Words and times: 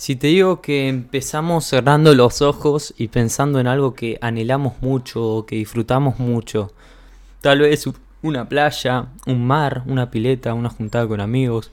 Si 0.00 0.16
te 0.16 0.28
digo 0.28 0.62
que 0.62 0.88
empezamos 0.88 1.66
cerrando 1.66 2.14
los 2.14 2.40
ojos 2.40 2.94
y 2.96 3.08
pensando 3.08 3.60
en 3.60 3.66
algo 3.66 3.92
que 3.92 4.16
anhelamos 4.22 4.80
mucho 4.80 5.22
o 5.22 5.44
que 5.44 5.56
disfrutamos 5.56 6.18
mucho, 6.18 6.72
tal 7.42 7.58
vez 7.58 7.86
una 8.22 8.48
playa, 8.48 9.08
un 9.26 9.46
mar, 9.46 9.82
una 9.84 10.10
pileta, 10.10 10.54
una 10.54 10.70
juntada 10.70 11.06
con 11.06 11.20
amigos, 11.20 11.70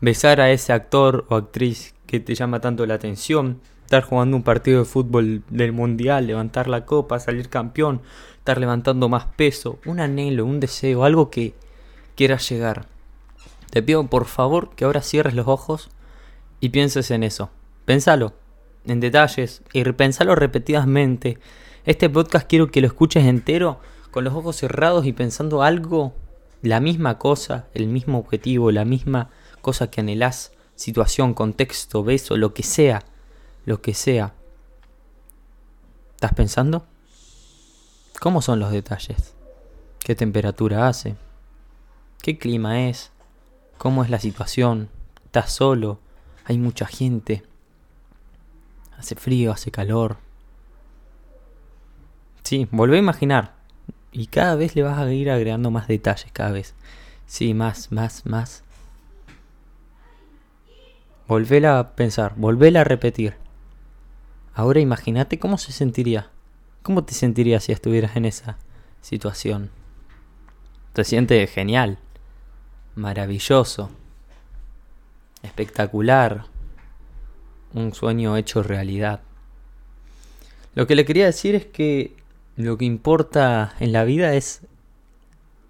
besar 0.00 0.40
a 0.40 0.52
ese 0.52 0.72
actor 0.72 1.26
o 1.28 1.34
actriz 1.34 1.96
que 2.06 2.20
te 2.20 2.36
llama 2.36 2.60
tanto 2.60 2.86
la 2.86 2.94
atención, 2.94 3.60
estar 3.82 4.04
jugando 4.04 4.36
un 4.36 4.44
partido 4.44 4.78
de 4.78 4.84
fútbol 4.84 5.42
del 5.50 5.72
mundial, 5.72 6.28
levantar 6.28 6.68
la 6.68 6.86
copa, 6.86 7.18
salir 7.18 7.48
campeón, 7.48 8.00
estar 8.38 8.58
levantando 8.58 9.08
más 9.08 9.24
peso, 9.34 9.80
un 9.86 9.98
anhelo, 9.98 10.46
un 10.46 10.60
deseo, 10.60 11.02
algo 11.02 11.30
que 11.30 11.52
quieras 12.14 12.48
llegar. 12.48 12.86
Te 13.70 13.82
pido 13.82 14.06
por 14.06 14.26
favor 14.26 14.70
que 14.76 14.84
ahora 14.84 15.02
cierres 15.02 15.34
los 15.34 15.48
ojos 15.48 15.90
y 16.60 16.68
pienses 16.68 17.10
en 17.10 17.24
eso. 17.24 17.50
Pensalo 17.86 18.32
en 18.84 18.98
detalles 18.98 19.62
y 19.72 19.84
pensalo 19.84 20.34
repetidamente. 20.34 21.38
Este 21.84 22.10
podcast 22.10 22.48
quiero 22.48 22.72
que 22.72 22.80
lo 22.80 22.88
escuches 22.88 23.24
entero 23.24 23.78
con 24.10 24.24
los 24.24 24.34
ojos 24.34 24.56
cerrados 24.56 25.06
y 25.06 25.12
pensando 25.12 25.62
algo, 25.62 26.12
la 26.62 26.80
misma 26.80 27.16
cosa, 27.18 27.68
el 27.74 27.86
mismo 27.86 28.18
objetivo, 28.18 28.72
la 28.72 28.84
misma 28.84 29.30
cosa 29.62 29.88
que 29.88 30.00
anhelás, 30.00 30.50
situación, 30.74 31.32
contexto, 31.32 32.02
beso, 32.02 32.36
lo 32.36 32.54
que 32.54 32.64
sea, 32.64 33.04
lo 33.66 33.80
que 33.80 33.94
sea. 33.94 34.34
¿Estás 36.16 36.34
pensando? 36.34 36.86
¿Cómo 38.20 38.42
son 38.42 38.58
los 38.58 38.72
detalles? 38.72 39.34
¿Qué 40.00 40.16
temperatura 40.16 40.88
hace? 40.88 41.14
¿Qué 42.20 42.36
clima 42.36 42.88
es? 42.88 43.12
¿Cómo 43.78 44.02
es 44.02 44.10
la 44.10 44.18
situación? 44.18 44.88
¿Estás 45.24 45.52
solo? 45.52 46.00
Hay 46.46 46.58
mucha 46.58 46.86
gente. 46.86 47.44
Hace 48.98 49.14
frío, 49.14 49.52
hace 49.52 49.70
calor. 49.70 50.16
Sí, 52.42 52.68
volvé 52.70 52.96
a 52.96 53.00
imaginar. 53.00 53.54
Y 54.12 54.28
cada 54.28 54.54
vez 54.54 54.76
le 54.76 54.82
vas 54.82 54.98
a 54.98 55.12
ir 55.12 55.30
agregando 55.30 55.70
más 55.70 55.88
detalles, 55.88 56.30
cada 56.32 56.52
vez. 56.52 56.74
Sí, 57.26 57.54
más, 57.54 57.92
más, 57.92 58.24
más. 58.24 58.62
Volvéla 61.28 61.80
a 61.80 61.96
pensar, 61.96 62.34
volvéla 62.36 62.82
a 62.82 62.84
repetir. 62.84 63.34
Ahora 64.54 64.80
imagínate 64.80 65.38
cómo 65.38 65.58
se 65.58 65.72
sentiría. 65.72 66.30
¿Cómo 66.82 67.04
te 67.04 67.14
sentirías 67.14 67.64
si 67.64 67.72
estuvieras 67.72 68.16
en 68.16 68.26
esa 68.26 68.58
situación? 69.00 69.70
Te 70.92 71.04
sientes 71.04 71.50
genial, 71.50 71.98
maravilloso, 72.94 73.90
espectacular, 75.42 76.46
un 77.74 77.94
sueño 77.94 78.36
hecho 78.36 78.62
realidad. 78.62 79.20
Lo 80.74 80.86
que 80.86 80.94
le 80.94 81.04
quería 81.04 81.26
decir 81.26 81.54
es 81.54 81.66
que 81.66 82.14
lo 82.56 82.76
que 82.76 82.84
importa 82.84 83.74
en 83.80 83.92
la 83.92 84.04
vida 84.04 84.34
es 84.34 84.62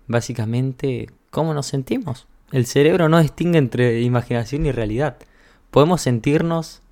básicamente 0.06 1.10
cómo 1.30 1.54
nos 1.54 1.66
sentimos. 1.66 2.26
El 2.52 2.66
cerebro 2.66 3.08
no 3.08 3.20
distingue 3.20 3.58
entre 3.58 4.02
imaginación 4.02 4.66
y 4.66 4.72
realidad. 4.72 5.16
Podemos 5.70 6.00
sentirnos 6.00 6.82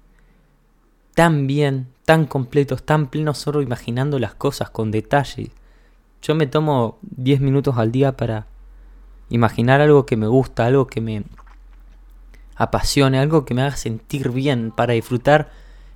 tan 1.15 1.47
bien, 1.47 1.89
tan 2.05 2.27
completos, 2.27 2.83
tan 2.83 3.09
plenos 3.09 3.39
solo 3.39 3.63
imaginando 3.63 4.19
las 4.19 4.35
cosas 4.35 4.71
con 4.71 4.91
detalle. 4.91 5.51
Yo 6.23 6.35
me 6.35 6.47
tomo 6.47 6.99
10 7.03 7.41
minutos 7.41 7.79
al 7.79 7.93
día 7.93 8.17
para 8.17 8.47
imaginar 9.29 9.81
algo 9.81 10.07
que 10.07 10.17
me 10.17 10.27
gusta, 10.27 10.67
algo 10.67 10.87
que 10.87 11.01
me 11.01 11.25
apasione, 12.57 13.19
algo 13.19 13.45
que 13.45 13.55
me 13.55 13.63
haga 13.63 13.77
sentir 13.77 14.31
bien, 14.31 14.71
para 14.71 14.95
disfrutar 14.95 15.51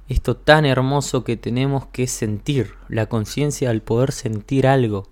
esto 0.09 0.37
tan 0.37 0.65
hermoso 0.65 1.25
que 1.25 1.37
tenemos 1.37 1.87
que 1.87 2.07
sentir, 2.07 2.75
la 2.89 3.07
conciencia 3.07 3.71
al 3.71 3.83
poder 3.83 4.13
sentir 4.13 4.67
algo, 4.67 5.09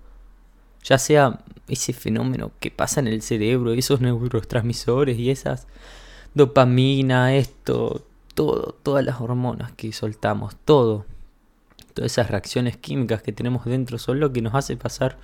ya 0.83 0.97
sea 0.97 1.39
ese 1.67 1.93
fenómeno 1.93 2.51
que 2.59 2.71
pasa 2.71 2.99
en 2.99 3.07
el 3.07 3.21
cerebro, 3.21 3.73
esos 3.73 4.01
neurotransmisores 4.01 5.17
y 5.17 5.29
esas 5.29 5.67
dopamina, 6.33 7.35
esto, 7.35 8.05
todo, 8.33 8.75
todas 8.83 9.03
las 9.03 9.19
hormonas 9.21 9.71
que 9.73 9.91
soltamos, 9.91 10.55
todo, 10.65 11.05
todas 11.93 12.11
esas 12.11 12.29
reacciones 12.29 12.77
químicas 12.77 13.21
que 13.21 13.33
tenemos 13.33 13.65
dentro 13.65 13.97
son 13.97 14.19
lo 14.19 14.31
que 14.31 14.41
nos 14.41 14.55
hace 14.55 14.77
pasar 14.77 15.17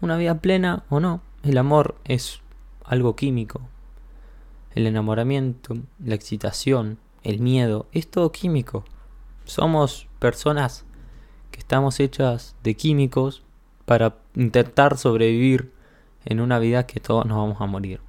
una 0.00 0.16
vida 0.16 0.36
plena 0.36 0.84
o 0.88 1.00
no. 1.00 1.20
El 1.42 1.58
amor 1.58 1.96
es 2.04 2.40
algo 2.84 3.16
químico, 3.16 3.60
el 4.74 4.86
enamoramiento, 4.86 5.76
la 5.98 6.14
excitación, 6.14 6.98
el 7.22 7.40
miedo, 7.40 7.86
es 7.92 8.10
todo 8.10 8.32
químico. 8.32 8.84
Somos 9.44 10.08
personas 10.18 10.84
que 11.50 11.58
estamos 11.58 12.00
hechas 12.00 12.54
de 12.62 12.76
químicos 12.76 13.42
para 13.84 14.16
intentar 14.34 14.96
sobrevivir 14.96 15.72
en 16.24 16.40
una 16.40 16.58
vida 16.58 16.86
que 16.86 17.00
todos 17.00 17.26
nos 17.26 17.38
vamos 17.38 17.60
a 17.60 17.66
morir. 17.66 18.00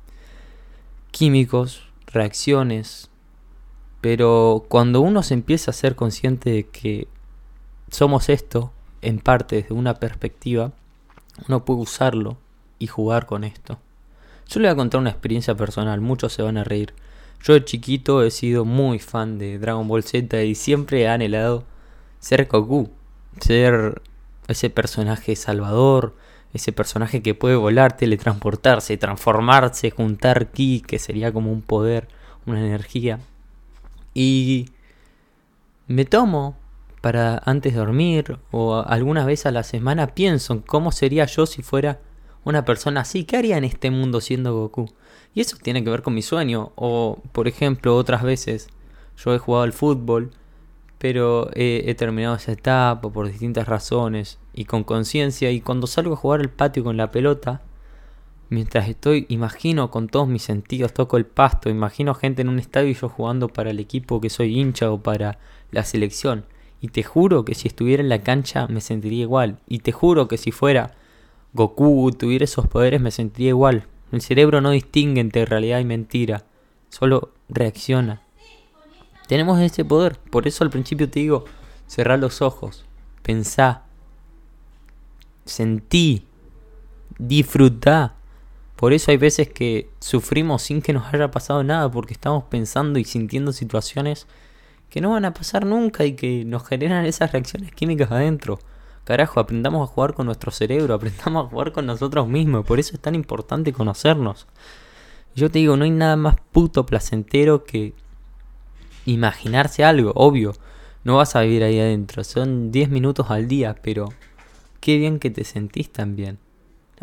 Químicos, 1.12 1.88
reacciones, 2.08 3.10
pero 4.02 4.66
cuando 4.68 5.02
uno 5.02 5.24
se 5.24 5.34
empieza 5.34 5.72
a 5.72 5.76
ser 5.76 5.96
consciente 5.96 6.52
de 6.52 6.68
que 6.68 7.08
somos 7.90 8.30
esto, 8.30 8.72
en 9.02 9.20
parte 9.20 9.58
desde 9.58 9.74
una 9.74 9.96
perspectiva, 9.96 10.72
uno 11.48 11.66
puede 11.66 11.82
usarlo 11.82 12.38
y 12.80 12.88
jugar 12.88 13.26
con 13.26 13.44
esto. 13.44 13.80
Yo 14.52 14.60
le 14.60 14.68
voy 14.68 14.74
a 14.74 14.76
contar 14.76 15.00
una 15.00 15.12
experiencia 15.12 15.56
personal, 15.56 16.02
muchos 16.02 16.34
se 16.34 16.42
van 16.42 16.58
a 16.58 16.66
reír. 16.66 16.94
Yo 17.42 17.54
de 17.54 17.64
chiquito 17.64 18.22
he 18.22 18.32
sido 18.32 18.66
muy 18.66 19.00
fan 19.00 19.40
de 19.40 19.58
Dragon 19.58 19.88
Ball 19.88 20.04
Z 20.04 20.44
y 20.44 20.56
siempre 20.56 21.04
he 21.04 21.08
anhelado 21.08 21.64
ser 22.20 22.48
Goku, 22.48 22.90
ser 23.40 24.02
ese 24.50 24.70
personaje 24.70 25.38
salvador, 25.38 26.18
ese 26.54 26.74
personaje 26.74 27.22
que 27.22 27.34
puede 27.34 27.56
volar, 27.56 27.96
teletransportarse, 27.96 28.98
transformarse, 28.98 29.90
juntar 29.90 30.52
ki, 30.52 30.84
que 30.86 31.00
sería 31.00 31.32
como 31.32 31.50
un 31.50 31.62
poder, 31.62 32.10
una 32.46 32.60
energía. 32.60 33.22
Y 34.14 34.66
me 35.88 36.04
tomo 36.04 36.58
para 37.00 37.42
antes 37.46 37.72
de 37.72 37.80
dormir 37.80 38.38
o 38.52 38.84
algunas 38.86 39.26
veces 39.26 39.46
a 39.46 39.52
la 39.52 39.64
semana 39.64 40.08
pienso 40.08 40.52
en 40.52 40.60
cómo 40.60 40.92
sería 40.92 41.26
yo 41.26 41.46
si 41.46 41.64
fuera 41.64 42.02
una 42.44 42.66
persona 42.66 43.02
así, 43.02 43.24
¿qué 43.24 43.38
haría 43.38 43.58
en 43.58 43.64
este 43.64 43.92
mundo 43.92 44.22
siendo 44.22 44.54
Goku? 44.56 44.88
Y 45.34 45.42
eso 45.42 45.58
tiene 45.62 45.84
que 45.84 45.90
ver 45.90 46.02
con 46.02 46.14
mi 46.14 46.22
sueño. 46.22 46.72
O, 46.76 47.22
por 47.32 47.48
ejemplo, 47.48 47.96
otras 47.96 48.24
veces 48.24 48.70
yo 49.18 49.34
he 49.34 49.38
jugado 49.38 49.64
al 49.64 49.74
fútbol, 49.74 50.32
pero 50.98 51.50
he, 51.54 51.94
terminado 51.96 52.36
esa 52.36 52.52
etapa 52.52 53.10
por 53.10 53.28
distintas 53.28 53.68
razones 53.68 54.40
y 54.54 54.66
con 54.66 54.84
conciencia. 54.84 55.52
Y 55.52 55.62
cuando 55.62 55.88
salgo 55.88 56.14
a 56.14 56.18
jugar 56.18 56.42
al 56.42 56.50
patio 56.50 56.84
con 56.84 56.98
la 56.98 57.12
pelota, 57.12 57.62
mientras 58.50 58.90
estoy, 58.90 59.26
imagino 59.30 59.92
con 59.92 60.10
todos 60.10 60.28
mis 60.28 60.44
sentidos, 60.44 60.94
toco 60.94 61.18
el 61.18 61.26
pasto, 61.26 61.70
imagino 61.70 62.14
gente 62.14 62.42
en 62.42 62.50
un 62.50 62.60
estadio 62.60 62.90
y 62.90 62.96
yo 62.96 63.10
jugando 63.10 63.48
para 63.48 63.70
el 63.70 63.80
equipo 63.80 64.20
que 64.20 64.30
soy 64.30 64.60
hincha 64.60 64.92
o 64.92 65.02
para 65.02 65.40
la 65.72 65.84
selección. 65.84 66.46
Y 66.82 66.90
te 66.90 67.04
juro 67.04 67.46
que 67.46 67.54
si 67.54 67.68
estuviera 67.68 68.02
en 68.02 68.10
la 68.10 68.24
cancha 68.24 68.68
me 68.68 68.82
sentiría 68.82 69.22
igual. 69.22 69.60
Y 69.68 69.80
te 69.80 69.92
juro 69.92 70.28
que 70.28 70.38
si 70.38 70.52
fuera 70.52 70.96
Goku 71.54 72.12
tuviera 72.12 72.46
esos 72.46 72.68
poderes 72.68 73.02
me 73.02 73.12
sentiría 73.12 73.50
igual. 73.50 73.88
El 74.12 74.22
cerebro 74.22 74.62
no 74.62 74.72
distingue 74.72 75.22
entre 75.22 75.46
realidad 75.46 75.80
y 75.80 75.86
mentira, 75.86 76.44
solo 76.90 77.32
reacciona. 77.50 78.22
Tenemos 79.28 79.60
ese 79.60 79.86
poder, 79.86 80.18
por 80.18 80.48
eso 80.48 80.64
al 80.64 80.70
principio 80.70 81.10
te 81.10 81.22
digo, 81.22 81.46
cerrá 81.88 82.18
los 82.18 82.42
ojos, 82.42 82.86
pensá, 83.22 83.84
sentí, 85.46 86.26
disfrutá. 87.18 88.16
Por 88.76 88.94
eso 88.94 89.12
hay 89.12 89.18
veces 89.18 89.48
que 89.48 89.90
sufrimos 90.00 90.64
sin 90.64 90.82
que 90.82 90.92
nos 90.92 91.14
haya 91.14 91.32
pasado 91.32 91.64
nada, 91.64 91.90
porque 91.90 92.14
estamos 92.14 92.46
pensando 92.46 93.00
y 93.00 93.06
sintiendo 93.06 93.54
situaciones 93.54 94.28
que 94.90 95.02
no 95.02 95.12
van 95.12 95.26
a 95.26 95.34
pasar 95.34 95.66
nunca 95.66 96.04
y 96.04 96.14
que 96.14 96.44
nos 96.44 96.68
generan 96.68 97.06
esas 97.06 97.32
reacciones 97.32 97.72
químicas 97.72 98.12
adentro. 98.12 98.60
Carajo, 99.04 99.40
aprendamos 99.40 99.90
a 99.90 99.92
jugar 99.92 100.14
con 100.14 100.28
nuestro 100.28 100.52
cerebro, 100.52 100.94
aprendamos 100.96 101.46
a 101.46 101.50
jugar 101.50 101.72
con 101.72 101.86
nosotros 101.86 102.28
mismos. 102.28 102.66
Por 102.66 102.80
eso 102.80 102.96
es 102.96 103.02
tan 103.02 103.16
importante 103.16 103.74
conocernos. 103.74 104.48
Yo 105.36 105.50
te 105.50 105.60
digo, 105.60 105.78
no 105.78 105.86
hay 105.86 105.92
nada 105.92 106.16
más 106.16 106.36
puto 106.52 106.86
placentero 106.86 107.64
que 107.64 107.94
imaginarse 109.06 109.84
algo, 109.84 110.12
obvio. 110.16 110.54
No 111.04 111.18
vas 111.18 111.36
a 111.36 111.42
vivir 111.42 111.64
ahí 111.64 111.80
adentro, 111.80 112.24
son 112.24 112.72
10 112.72 112.90
minutos 112.90 113.32
al 113.32 113.48
día, 113.48 113.76
pero 113.82 114.10
qué 114.80 114.98
bien 114.98 115.20
que 115.20 115.32
te 115.32 115.44
sentís 115.44 115.92
también. 115.92 116.38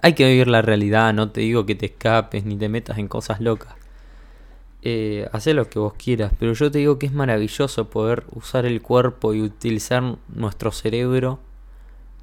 Hay 0.01 0.13
que 0.13 0.29
vivir 0.29 0.47
la 0.47 0.63
realidad, 0.63 1.13
no 1.13 1.33
te 1.33 1.41
digo 1.41 1.67
que 1.67 1.75
te 1.75 1.87
escapes 1.87 2.45
ni 2.45 2.57
te 2.57 2.69
metas 2.69 2.99
en 2.99 3.09
cosas 3.09 3.41
locas. 3.41 3.75
Eh, 4.83 5.29
haz 5.33 5.47
lo 5.49 5.69
que 5.69 5.81
vos 5.81 5.95
quieras, 5.95 6.33
pero 6.39 6.53
yo 6.53 6.71
te 6.71 6.79
digo 6.79 7.01
que 7.01 7.07
es 7.07 7.13
maravilloso 7.13 7.91
poder 7.91 8.25
usar 8.31 8.65
el 8.65 8.81
cuerpo 8.81 9.35
y 9.35 9.43
utilizar 9.43 10.17
nuestro 10.29 10.71
cerebro 10.71 11.41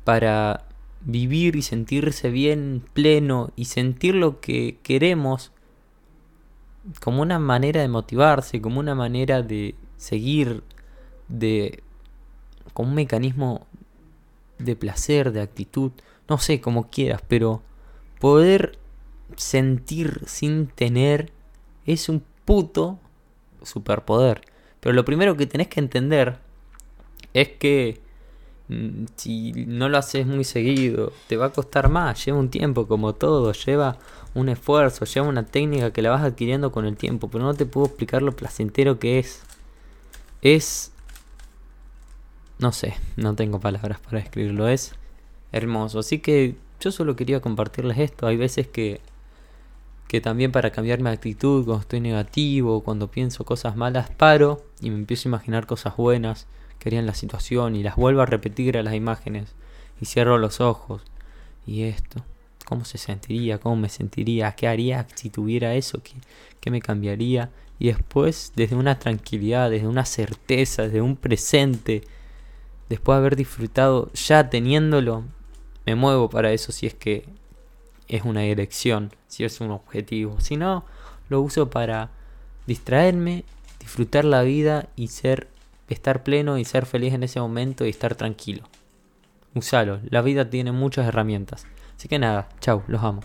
para 0.06 0.64
vivir 1.02 1.58
y 1.58 1.62
sentirse 1.62 2.30
bien 2.30 2.82
pleno 2.94 3.52
y 3.58 3.66
sentir 3.66 4.16
lo 4.16 4.40
que 4.40 4.78
queremos 4.82 5.52
como 7.02 7.22
una 7.22 7.40
manera 7.40 7.82
de 7.82 7.88
motivarse, 7.90 8.62
como 8.62 8.80
una 8.80 8.96
manera 8.96 9.42
de 9.42 9.76
seguir 9.98 10.64
de 11.28 11.84
como 12.74 12.90
un 12.90 12.96
mecanismo 12.96 13.68
de 14.60 14.76
placer, 14.76 15.32
de 15.32 15.42
actitud, 15.42 15.92
no 16.30 16.38
sé, 16.38 16.62
como 16.62 16.90
quieras, 16.90 17.22
pero 17.28 17.62
poder 18.20 18.78
sentir 19.36 20.22
sin 20.28 20.68
tener 20.68 21.32
es 21.86 22.10
un 22.10 22.24
puto 22.46 23.00
superpoder. 23.64 24.42
Pero 24.80 24.94
lo 24.94 25.06
primero 25.06 25.36
que 25.36 25.48
tenés 25.48 25.68
que 25.68 25.80
entender 25.80 26.40
es 27.34 27.50
que 27.50 28.05
si 29.16 29.52
no 29.52 29.90
lo 29.90 29.98
haces 29.98 30.26
muy 30.26 30.44
seguido, 30.44 31.14
te 31.28 31.38
va 31.38 31.48
a 31.48 31.52
costar 31.52 31.90
más, 31.90 32.26
lleva 32.26 32.40
un 32.40 32.50
tiempo 32.50 32.88
como 32.88 33.14
todo, 33.14 33.52
lleva 33.54 33.98
un 34.34 34.50
esfuerzo, 34.50 35.06
lleva 35.06 35.28
una 35.28 35.46
técnica 35.46 35.92
que 35.92 36.02
la 36.02 36.10
vas 36.10 36.24
adquiriendo 36.24 36.72
con 36.72 36.86
el 36.86 36.98
tiempo, 36.98 37.30
pero 37.30 37.44
no 37.44 37.54
te 37.54 37.66
puedo 37.66 37.88
explicar 37.88 38.22
lo 38.22 38.36
placentero 38.36 39.00
que 39.00 39.20
es. 39.20 39.44
Es... 40.42 40.92
No 42.58 42.72
sé, 42.72 42.96
no 43.18 43.36
tengo 43.36 43.60
palabras 43.60 44.00
para 44.00 44.20
describirlo, 44.20 44.68
es 44.68 44.94
hermoso. 45.52 46.00
Así 46.00 46.20
que 46.20 46.56
yo 46.80 46.92
solo 46.92 47.16
quería 47.16 47.42
compartirles 47.42 48.00
esto. 48.00 48.28
Hay 48.28 48.38
veces 48.38 48.68
que, 48.68 49.02
que 50.08 50.22
también 50.22 50.52
para 50.52 50.72
cambiar 50.72 51.02
mi 51.02 51.10
actitud, 51.10 51.66
cuando 51.66 51.82
estoy 51.82 52.00
negativo, 52.00 52.82
cuando 52.82 53.12
pienso 53.12 53.44
cosas 53.44 53.76
malas, 53.76 54.10
paro 54.10 54.66
y 54.82 54.90
me 54.90 54.96
empiezo 54.98 55.28
a 55.28 55.32
imaginar 55.32 55.66
cosas 55.68 55.98
buenas 55.98 56.48
que 56.86 56.90
harían 56.90 57.08
la 57.08 57.16
situación 57.16 57.76
y 57.76 57.82
las 57.82 57.96
vuelvo 57.96 58.22
a 58.22 58.28
repetir 58.28 58.78
a 58.78 58.84
las 58.84 58.94
imágenes 58.94 59.56
y 60.00 60.06
cierro 60.06 60.38
los 60.38 60.62
ojos 60.62 61.02
y 61.66 61.82
esto. 61.86 62.24
¿Cómo 62.64 62.86
se 62.86 63.00
sentiría? 63.00 63.58
¿Cómo 63.58 63.76
me 63.76 63.90
sentiría? 63.90 64.52
¿Qué 64.52 64.68
haría 64.68 65.08
si 65.16 65.32
tuviera 65.32 65.74
eso? 65.74 66.00
¿Qué, 66.62 66.70
me 66.70 66.82
cambiaría? 66.82 67.50
Y 67.80 67.88
después, 67.88 68.54
desde 68.56 68.76
una 68.76 69.00
tranquilidad, 69.00 69.72
desde 69.72 69.88
una 69.88 70.06
certeza, 70.06 70.84
desde 70.84 71.02
un 71.02 71.16
presente, 71.16 72.04
después 72.88 73.16
de 73.16 73.18
haber 73.20 73.36
disfrutado 73.36 74.12
ya 74.14 74.52
teniéndolo, 74.52 75.24
me 75.88 75.96
muevo 75.96 76.30
para 76.30 76.54
eso 76.54 76.72
si 76.72 76.86
es 76.86 76.94
que 76.94 77.26
es 78.08 78.26
una 78.26 78.44
elección, 78.44 79.12
si 79.28 79.44
es 79.44 79.60
un 79.60 79.72
objetivo. 79.72 80.40
Si 80.40 80.56
no, 80.56 80.86
lo 81.30 81.42
uso 81.42 81.72
para 81.72 82.12
distraerme, 82.68 83.44
disfrutar 83.80 84.24
la 84.24 84.44
vida 84.44 84.90
y 84.96 85.08
ser 85.08 85.55
estar 85.90 86.24
pleno 86.24 86.58
y 86.58 86.66
ser 86.66 86.86
feliz 86.86 87.14
en 87.14 87.24
ese 87.24 87.40
momento 87.40 87.86
y 87.86 87.90
estar 87.90 88.16
tranquilo. 88.16 88.64
Usalo, 89.54 90.00
la 90.10 90.22
vida 90.22 90.50
tiene 90.50 90.72
muchas 90.72 91.08
herramientas. 91.08 91.66
Así 91.98 92.08
que 92.08 92.20
nada, 92.20 92.50
chao, 92.60 92.84
los 92.88 93.04
amo. 93.04 93.22